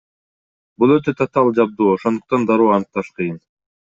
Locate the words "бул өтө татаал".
0.83-1.51